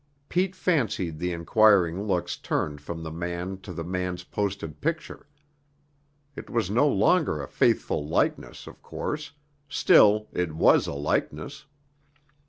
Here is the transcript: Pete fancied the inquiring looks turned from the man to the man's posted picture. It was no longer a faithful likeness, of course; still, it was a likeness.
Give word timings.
Pete 0.29 0.55
fancied 0.55 1.19
the 1.19 1.31
inquiring 1.31 2.07
looks 2.07 2.35
turned 2.35 2.81
from 2.81 3.03
the 3.03 3.11
man 3.11 3.59
to 3.59 3.71
the 3.71 3.83
man's 3.83 4.23
posted 4.23 4.81
picture. 4.81 5.27
It 6.35 6.49
was 6.49 6.71
no 6.71 6.87
longer 6.87 7.39
a 7.39 7.47
faithful 7.47 8.07
likeness, 8.07 8.65
of 8.65 8.81
course; 8.81 9.33
still, 9.69 10.27
it 10.33 10.53
was 10.55 10.87
a 10.87 10.93
likeness. 10.95 11.67